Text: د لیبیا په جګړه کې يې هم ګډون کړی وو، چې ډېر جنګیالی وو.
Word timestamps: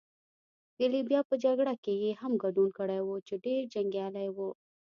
د 0.77 0.79
لیبیا 0.93 1.21
په 1.29 1.35
جګړه 1.43 1.73
کې 1.83 1.93
يې 2.03 2.11
هم 2.21 2.33
ګډون 2.43 2.69
کړی 2.77 2.99
وو، 3.03 3.15
چې 3.27 3.33
ډېر 3.45 3.61
جنګیالی 3.73 4.27
وو. 4.35 4.49